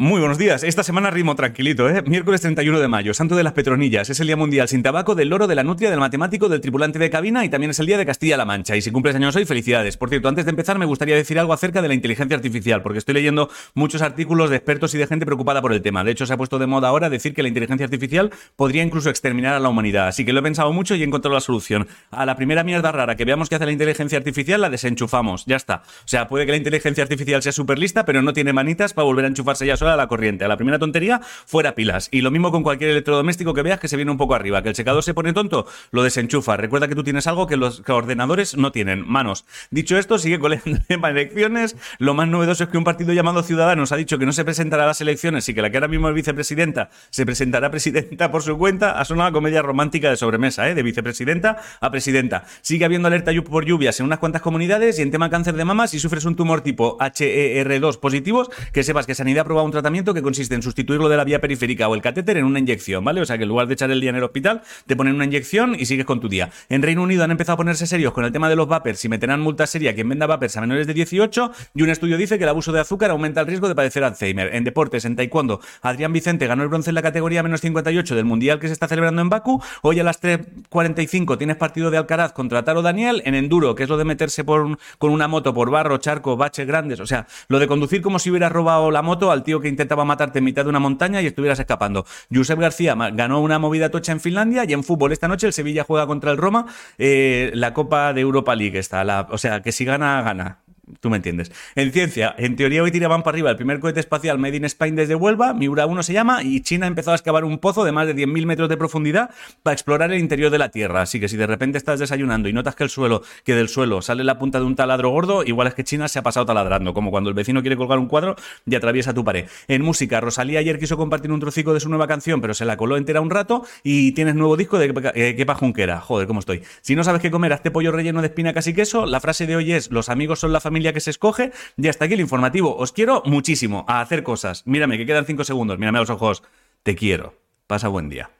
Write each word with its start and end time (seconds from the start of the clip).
Muy 0.00 0.20
buenos 0.20 0.38
días. 0.38 0.62
Esta 0.62 0.84
semana 0.84 1.10
ritmo 1.10 1.34
tranquilito, 1.34 1.90
¿eh? 1.90 2.02
Miércoles 2.06 2.40
31 2.42 2.78
de 2.78 2.86
mayo, 2.86 3.14
Santo 3.14 3.34
de 3.34 3.42
las 3.42 3.52
Petronillas. 3.52 4.08
Es 4.08 4.20
el 4.20 4.28
Día 4.28 4.36
Mundial 4.36 4.68
sin 4.68 4.80
tabaco 4.80 5.16
del 5.16 5.28
loro, 5.28 5.48
de 5.48 5.56
la 5.56 5.64
nutria, 5.64 5.90
del 5.90 5.98
matemático, 5.98 6.48
del 6.48 6.60
tripulante 6.60 7.00
de 7.00 7.10
cabina 7.10 7.44
y 7.44 7.48
también 7.48 7.70
es 7.70 7.80
el 7.80 7.86
Día 7.86 7.98
de 7.98 8.06
Castilla-La 8.06 8.44
Mancha. 8.44 8.76
Y 8.76 8.80
si 8.80 8.92
cumples 8.92 9.16
años 9.16 9.34
hoy, 9.34 9.44
felicidades. 9.44 9.96
Por 9.96 10.08
cierto, 10.08 10.28
antes 10.28 10.44
de 10.44 10.50
empezar 10.50 10.78
me 10.78 10.86
gustaría 10.86 11.16
decir 11.16 11.36
algo 11.40 11.52
acerca 11.52 11.82
de 11.82 11.88
la 11.88 11.94
inteligencia 11.94 12.36
artificial, 12.36 12.80
porque 12.80 13.00
estoy 13.00 13.14
leyendo 13.14 13.50
muchos 13.74 14.00
artículos 14.00 14.50
de 14.50 14.56
expertos 14.56 14.94
y 14.94 14.98
de 14.98 15.08
gente 15.08 15.26
preocupada 15.26 15.60
por 15.60 15.72
el 15.72 15.82
tema. 15.82 16.04
De 16.04 16.12
hecho, 16.12 16.26
se 16.26 16.32
ha 16.32 16.36
puesto 16.36 16.60
de 16.60 16.68
moda 16.68 16.86
ahora 16.86 17.10
decir 17.10 17.34
que 17.34 17.42
la 17.42 17.48
inteligencia 17.48 17.84
artificial 17.84 18.30
podría 18.54 18.84
incluso 18.84 19.10
exterminar 19.10 19.54
a 19.54 19.58
la 19.58 19.68
humanidad. 19.68 20.06
Así 20.06 20.24
que 20.24 20.32
lo 20.32 20.38
he 20.38 20.42
pensado 20.44 20.72
mucho 20.72 20.94
y 20.94 21.02
he 21.02 21.04
encontrado 21.04 21.34
la 21.34 21.40
solución. 21.40 21.88
A 22.12 22.24
la 22.24 22.36
primera 22.36 22.62
mierda 22.62 22.92
rara 22.92 23.16
que 23.16 23.24
veamos 23.24 23.48
que 23.48 23.56
hace 23.56 23.66
la 23.66 23.72
inteligencia 23.72 24.16
artificial, 24.16 24.60
la 24.60 24.70
desenchufamos. 24.70 25.44
Ya 25.46 25.56
está. 25.56 25.82
O 26.04 26.06
sea, 26.08 26.28
puede 26.28 26.46
que 26.46 26.52
la 26.52 26.58
inteligencia 26.58 27.02
artificial 27.02 27.42
sea 27.42 27.50
súper 27.50 27.80
lista, 27.80 28.04
pero 28.04 28.22
no 28.22 28.32
tiene 28.32 28.52
manitas 28.52 28.94
para 28.94 29.06
volver 29.06 29.24
a 29.24 29.28
enchufarse 29.48 29.66
ya 29.66 29.76
sola 29.76 29.94
a 29.94 29.96
la 29.96 30.08
corriente. 30.08 30.44
A 30.44 30.48
la 30.48 30.56
primera 30.56 30.78
tontería, 30.78 31.20
fuera 31.46 31.74
pilas. 31.74 32.08
Y 32.10 32.20
lo 32.20 32.30
mismo 32.30 32.50
con 32.50 32.62
cualquier 32.62 32.90
electrodoméstico 32.90 33.54
que 33.54 33.62
veas 33.62 33.80
que 33.80 33.88
se 33.88 33.96
viene 33.96 34.10
un 34.10 34.18
poco 34.18 34.34
arriba. 34.34 34.62
Que 34.62 34.68
el 34.68 34.74
secador 34.74 35.02
se 35.02 35.14
pone 35.14 35.32
tonto, 35.32 35.66
lo 35.90 36.02
desenchufa. 36.02 36.56
Recuerda 36.56 36.88
que 36.88 36.94
tú 36.94 37.04
tienes 37.04 37.26
algo 37.26 37.46
que 37.46 37.56
los 37.56 37.82
ordenadores 37.88 38.56
no 38.56 38.72
tienen, 38.72 39.08
manos. 39.08 39.44
Dicho 39.70 39.96
esto, 39.96 40.18
sigue 40.18 40.38
con 40.38 40.52
elecciones. 41.08 41.76
Lo 41.98 42.14
más 42.14 42.28
novedoso 42.28 42.64
es 42.64 42.70
que 42.70 42.78
un 42.78 42.84
partido 42.84 43.12
llamado 43.12 43.42
Ciudadanos 43.42 43.92
ha 43.92 43.96
dicho 43.96 44.18
que 44.18 44.26
no 44.26 44.32
se 44.32 44.44
presentará 44.44 44.84
a 44.84 44.86
las 44.86 45.00
elecciones 45.00 45.48
y 45.48 45.54
que 45.54 45.62
la 45.62 45.70
que 45.70 45.76
ahora 45.76 45.88
mismo 45.88 46.08
es 46.08 46.14
vicepresidenta 46.14 46.90
se 47.10 47.24
presentará 47.24 47.70
presidenta 47.78 48.30
por 48.30 48.42
su 48.42 48.56
cuenta. 48.58 48.98
Ha 48.98 49.04
sonado 49.04 49.32
comedia 49.32 49.62
romántica 49.62 50.10
de 50.10 50.16
sobremesa, 50.16 50.68
¿eh? 50.68 50.74
de 50.74 50.82
vicepresidenta 50.82 51.58
a 51.80 51.90
presidenta. 51.90 52.44
Sigue 52.62 52.84
habiendo 52.84 53.08
alerta 53.08 53.32
por 53.48 53.64
lluvias 53.64 54.00
en 54.00 54.06
unas 54.06 54.18
cuantas 54.18 54.42
comunidades 54.42 54.98
y 54.98 55.02
en 55.02 55.10
tema 55.10 55.30
cáncer 55.30 55.54
de 55.54 55.64
mama, 55.64 55.86
si 55.86 55.98
sufres 55.98 56.24
un 56.24 56.34
tumor 56.34 56.62
tipo 56.62 56.98
HER2 56.98 58.00
positivos, 58.00 58.48
que 58.72 58.82
sepas 58.82 59.06
que 59.06 59.14
Sanidad 59.14 59.37
ha 59.38 59.42
aprobado 59.42 59.64
un 59.64 59.72
tratamiento 59.72 60.14
que 60.14 60.22
consiste 60.22 60.54
en 60.54 60.62
sustituirlo 60.62 61.08
de 61.08 61.16
la 61.16 61.24
vía 61.24 61.40
periférica 61.40 61.88
o 61.88 61.94
el 61.94 62.02
catéter 62.02 62.36
en 62.36 62.44
una 62.44 62.58
inyección, 62.58 63.04
¿vale? 63.04 63.20
O 63.20 63.26
sea 63.26 63.36
que 63.36 63.44
en 63.44 63.48
lugar 63.48 63.66
de 63.66 63.74
echar 63.74 63.90
el 63.90 64.00
día 64.00 64.10
en 64.10 64.16
el 64.16 64.22
hospital, 64.22 64.62
te 64.86 64.96
ponen 64.96 65.14
una 65.14 65.24
inyección 65.24 65.76
y 65.78 65.86
sigues 65.86 66.06
con 66.06 66.20
tu 66.20 66.28
día. 66.28 66.50
En 66.68 66.82
Reino 66.82 67.02
Unido 67.02 67.24
han 67.24 67.30
empezado 67.30 67.54
a 67.54 67.56
ponerse 67.56 67.86
serios 67.86 68.12
con 68.12 68.24
el 68.24 68.32
tema 68.32 68.48
de 68.48 68.56
los 68.56 68.68
vapers 68.68 69.04
y 69.04 69.08
meterán 69.08 69.40
multa 69.40 69.66
seria 69.66 69.90
a 69.90 69.94
quien 69.94 70.08
venda 70.08 70.26
vapers 70.26 70.56
a 70.56 70.60
menores 70.60 70.86
de 70.86 70.94
18 70.94 71.52
y 71.74 71.82
un 71.82 71.90
estudio 71.90 72.16
dice 72.16 72.38
que 72.38 72.44
el 72.44 72.50
abuso 72.50 72.72
de 72.72 72.80
azúcar 72.80 73.10
aumenta 73.10 73.40
el 73.40 73.46
riesgo 73.46 73.68
de 73.68 73.74
padecer 73.74 74.04
Alzheimer. 74.04 74.54
En 74.54 74.64
deportes, 74.64 75.04
en 75.04 75.16
taekwondo, 75.16 75.60
Adrián 75.82 76.12
Vicente 76.12 76.46
ganó 76.46 76.62
el 76.62 76.68
bronce 76.68 76.90
en 76.90 76.94
la 76.94 77.02
categoría 77.02 77.42
menos 77.42 77.60
58 77.60 78.14
del 78.14 78.24
Mundial 78.24 78.58
que 78.58 78.66
se 78.66 78.72
está 78.72 78.88
celebrando 78.88 79.22
en 79.22 79.28
Bakú. 79.28 79.62
Hoy 79.82 80.00
a 80.00 80.04
las 80.04 80.22
3.45 80.22 81.38
tienes 81.38 81.56
partido 81.56 81.90
de 81.90 81.98
Alcaraz 81.98 82.32
contra 82.32 82.64
Taro 82.64 82.82
Daniel 82.82 83.22
en 83.24 83.34
enduro, 83.34 83.74
que 83.74 83.84
es 83.84 83.88
lo 83.88 83.96
de 83.96 84.04
meterse 84.04 84.44
con 84.44 84.78
una 85.00 85.28
moto 85.28 85.54
por 85.54 85.70
barro, 85.70 85.98
charco, 85.98 86.36
baches 86.36 86.66
grandes. 86.66 87.00
O 87.00 87.06
sea, 87.06 87.26
lo 87.48 87.58
de 87.58 87.66
conducir 87.66 88.02
como 88.02 88.18
si 88.18 88.30
hubieras 88.30 88.52
robado 88.52 88.90
la 88.90 89.02
moto 89.02 89.27
al 89.30 89.42
tío 89.42 89.60
que 89.60 89.68
intentaba 89.68 90.04
matarte 90.04 90.38
en 90.38 90.44
mitad 90.44 90.64
de 90.64 90.70
una 90.70 90.78
montaña 90.78 91.22
y 91.22 91.26
estuvieras 91.26 91.58
escapando. 91.58 92.04
Josep 92.32 92.58
García 92.58 92.94
ganó 93.12 93.40
una 93.40 93.58
movida 93.58 93.90
tocha 93.90 94.12
en 94.12 94.20
Finlandia 94.20 94.64
y 94.64 94.72
en 94.72 94.84
fútbol 94.84 95.12
esta 95.12 95.28
noche 95.28 95.46
el 95.46 95.52
Sevilla 95.52 95.84
juega 95.84 96.06
contra 96.06 96.30
el 96.30 96.36
Roma 96.36 96.66
eh, 96.98 97.50
la 97.54 97.74
Copa 97.74 98.12
de 98.12 98.20
Europa 98.20 98.54
League. 98.54 98.78
Está, 98.78 99.04
la, 99.04 99.28
o 99.30 99.38
sea, 99.38 99.62
que 99.62 99.72
si 99.72 99.84
gana, 99.84 100.22
gana. 100.22 100.58
Tú 101.00 101.10
me 101.10 101.16
entiendes. 101.16 101.52
En 101.74 101.92
ciencia, 101.92 102.34
en 102.38 102.56
teoría 102.56 102.82
hoy 102.82 102.90
tiraban 102.90 103.22
para 103.22 103.34
arriba 103.34 103.50
el 103.50 103.56
primer 103.56 103.80
cohete 103.80 104.00
espacial 104.00 104.38
Made 104.38 104.56
in 104.56 104.64
Spain 104.64 104.96
desde 104.96 105.14
Huelva, 105.14 105.54
Miura 105.54 105.86
1 105.86 106.02
se 106.02 106.12
llama, 106.12 106.42
y 106.42 106.60
China 106.60 106.86
ha 106.86 106.88
empezado 106.88 107.12
a 107.12 107.16
excavar 107.16 107.44
un 107.44 107.58
pozo 107.58 107.84
de 107.84 107.92
más 107.92 108.06
de 108.06 108.14
10.000 108.14 108.46
metros 108.46 108.68
de 108.68 108.76
profundidad 108.76 109.30
para 109.62 109.72
explorar 109.72 110.12
el 110.12 110.18
interior 110.18 110.50
de 110.50 110.58
la 110.58 110.70
Tierra. 110.70 111.02
Así 111.02 111.20
que 111.20 111.28
si 111.28 111.36
de 111.36 111.46
repente 111.46 111.78
estás 111.78 112.00
desayunando 112.00 112.48
y 112.48 112.52
notas 112.52 112.74
que 112.74 112.84
el 112.84 112.90
suelo, 112.90 113.22
que 113.44 113.54
del 113.54 113.68
suelo 113.68 114.02
sale 114.02 114.24
la 114.24 114.38
punta 114.38 114.58
de 114.58 114.66
un 114.66 114.76
taladro 114.76 115.10
gordo, 115.10 115.44
igual 115.44 115.68
es 115.68 115.74
que 115.74 115.84
China 115.84 116.08
se 116.08 116.18
ha 116.18 116.22
pasado 116.22 116.46
taladrando, 116.46 116.94
como 116.94 117.10
cuando 117.10 117.30
el 117.30 117.34
vecino 117.34 117.60
quiere 117.60 117.76
colgar 117.76 117.98
un 117.98 118.06
cuadro 118.06 118.36
y 118.66 118.74
atraviesa 118.74 119.14
tu 119.14 119.24
pared. 119.24 119.46
En 119.68 119.82
música, 119.82 120.20
Rosalía 120.20 120.60
ayer 120.60 120.78
quiso 120.78 120.96
compartir 120.96 121.32
un 121.32 121.40
trocico 121.40 121.74
de 121.74 121.80
su 121.80 121.88
nueva 121.88 122.06
canción, 122.06 122.40
pero 122.40 122.54
se 122.54 122.64
la 122.64 122.76
coló 122.76 122.96
entera 122.96 123.20
un 123.20 123.30
rato 123.30 123.64
y 123.82 124.12
tienes 124.12 124.34
nuevo 124.34 124.56
disco 124.56 124.78
de 124.78 124.92
eh, 125.14 125.34
Kepa 125.36 125.54
Junquera. 125.54 126.00
Joder, 126.00 126.26
cómo 126.26 126.40
estoy. 126.40 126.62
Si 126.80 126.96
no 126.96 127.04
sabes 127.04 127.20
qué 127.20 127.30
comer, 127.30 127.52
este 127.52 127.70
pollo 127.70 127.92
relleno 127.92 128.20
de 128.20 128.28
espinacas 128.28 128.66
y 128.66 128.74
queso. 128.74 129.06
La 129.06 129.20
frase 129.20 129.46
de 129.46 129.56
hoy 129.56 129.72
es: 129.72 129.90
los 129.90 130.08
amigos 130.08 130.40
son 130.40 130.52
la 130.52 130.60
familia 130.60 130.77
que 130.92 131.00
se 131.00 131.10
escoge. 131.10 131.52
Y 131.76 131.88
hasta 131.88 132.04
aquí 132.04 132.14
el 132.14 132.20
informativo. 132.20 132.76
Os 132.76 132.92
quiero 132.92 133.22
muchísimo 133.24 133.84
a 133.88 134.00
hacer 134.00 134.22
cosas. 134.22 134.66
Mírame, 134.66 134.98
que 134.98 135.06
quedan 135.06 135.26
cinco 135.26 135.44
segundos. 135.44 135.78
Mírame 135.78 135.98
a 135.98 136.02
los 136.02 136.10
ojos. 136.10 136.42
Te 136.82 136.94
quiero. 136.94 137.34
Pasa 137.66 137.88
buen 137.88 138.08
día. 138.08 138.30